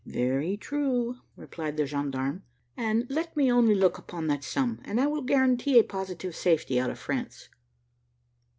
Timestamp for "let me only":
3.07-3.75